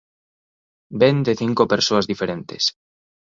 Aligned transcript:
Vén 1.01 1.17
de 1.27 1.33
cinco 1.41 1.63
persoas 1.73 2.09
diferentes". 2.11 2.63